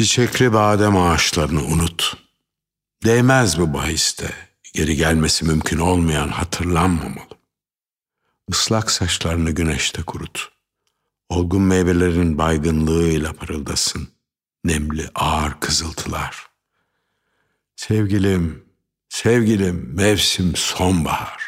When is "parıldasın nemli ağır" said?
13.32-15.60